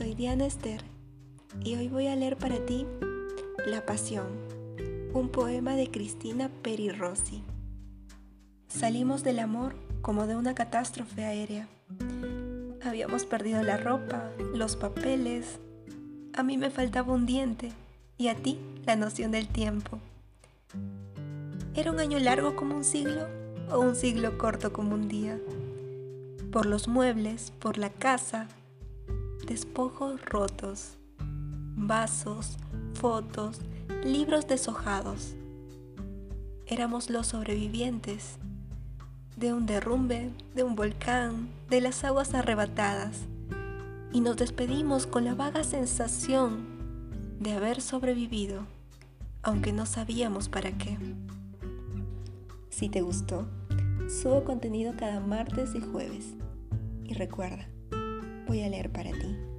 Ana 0.00 0.46
Esther 0.46 0.80
y 1.62 1.76
hoy 1.76 1.88
voy 1.88 2.06
a 2.06 2.16
leer 2.16 2.36
para 2.36 2.64
ti 2.64 2.86
La 3.66 3.84
Pasión, 3.84 4.26
un 5.12 5.28
poema 5.28 5.76
de 5.76 5.90
Cristina 5.90 6.50
Peri 6.62 6.90
Rossi. 6.90 7.42
Salimos 8.68 9.24
del 9.24 9.38
amor 9.38 9.74
como 10.00 10.26
de 10.26 10.36
una 10.36 10.54
catástrofe 10.54 11.24
aérea. 11.24 11.68
Habíamos 12.82 13.24
perdido 13.24 13.62
la 13.62 13.76
ropa, 13.76 14.30
los 14.54 14.76
papeles. 14.76 15.58
A 16.34 16.42
mí 16.42 16.56
me 16.56 16.70
faltaba 16.70 17.12
un 17.12 17.26
diente 17.26 17.70
y 18.16 18.28
a 18.28 18.34
ti 18.34 18.58
la 18.86 18.96
noción 18.96 19.30
del 19.30 19.48
tiempo. 19.48 20.00
¿Era 21.74 21.90
un 21.90 22.00
año 22.00 22.18
largo 22.18 22.56
como 22.56 22.74
un 22.74 22.84
siglo 22.84 23.26
o 23.70 23.80
un 23.80 23.94
siglo 23.94 24.38
corto 24.38 24.72
como 24.72 24.94
un 24.94 25.08
día? 25.08 25.38
Por 26.50 26.66
los 26.66 26.88
muebles, 26.88 27.52
por 27.58 27.78
la 27.78 27.90
casa, 27.90 28.48
despojos 29.50 30.24
rotos, 30.26 30.96
vasos, 31.74 32.56
fotos, 32.94 33.58
libros 34.04 34.46
deshojados. 34.46 35.34
Éramos 36.68 37.10
los 37.10 37.26
sobrevivientes 37.26 38.38
de 39.36 39.52
un 39.52 39.66
derrumbe, 39.66 40.30
de 40.54 40.62
un 40.62 40.76
volcán, 40.76 41.48
de 41.68 41.80
las 41.80 42.04
aguas 42.04 42.32
arrebatadas, 42.32 43.22
y 44.12 44.20
nos 44.20 44.36
despedimos 44.36 45.08
con 45.08 45.24
la 45.24 45.34
vaga 45.34 45.64
sensación 45.64 46.68
de 47.40 47.52
haber 47.52 47.80
sobrevivido, 47.80 48.68
aunque 49.42 49.72
no 49.72 49.84
sabíamos 49.84 50.48
para 50.48 50.78
qué. 50.78 50.96
Si 52.68 52.88
te 52.88 53.00
gustó, 53.00 53.48
subo 54.08 54.44
contenido 54.44 54.92
cada 54.96 55.18
martes 55.18 55.74
y 55.74 55.80
jueves. 55.80 56.36
Y 57.04 57.14
recuerda, 57.14 57.66
voy 58.46 58.62
a 58.62 58.68
leer 58.68 58.90
para 58.90 59.10
ti. 59.10 59.49